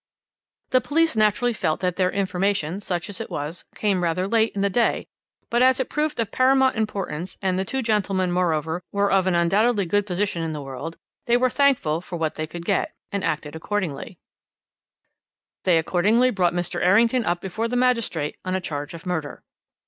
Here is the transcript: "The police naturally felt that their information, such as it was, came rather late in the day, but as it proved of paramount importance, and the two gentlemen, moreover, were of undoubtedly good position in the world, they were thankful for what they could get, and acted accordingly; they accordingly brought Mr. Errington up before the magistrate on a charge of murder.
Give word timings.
"The 0.71 0.81
police 0.81 1.15
naturally 1.15 1.53
felt 1.53 1.79
that 1.81 1.95
their 1.95 2.11
information, 2.11 2.79
such 2.79 3.07
as 3.07 3.21
it 3.21 3.29
was, 3.29 3.65
came 3.75 4.01
rather 4.01 4.27
late 4.27 4.51
in 4.55 4.61
the 4.61 4.69
day, 4.71 5.05
but 5.51 5.61
as 5.61 5.79
it 5.79 5.91
proved 5.91 6.19
of 6.19 6.31
paramount 6.31 6.75
importance, 6.75 7.37
and 7.39 7.59
the 7.59 7.65
two 7.65 7.83
gentlemen, 7.83 8.31
moreover, 8.31 8.81
were 8.91 9.11
of 9.11 9.27
undoubtedly 9.27 9.85
good 9.85 10.07
position 10.07 10.41
in 10.41 10.53
the 10.53 10.61
world, 10.63 10.97
they 11.27 11.37
were 11.37 11.51
thankful 11.51 12.01
for 12.01 12.15
what 12.15 12.33
they 12.33 12.47
could 12.47 12.65
get, 12.65 12.95
and 13.11 13.23
acted 13.23 13.55
accordingly; 13.55 14.17
they 15.65 15.77
accordingly 15.77 16.31
brought 16.31 16.53
Mr. 16.55 16.81
Errington 16.81 17.23
up 17.23 17.39
before 17.39 17.67
the 17.67 17.75
magistrate 17.75 18.37
on 18.43 18.55
a 18.55 18.59
charge 18.59 18.95
of 18.95 19.05
murder. 19.05 19.43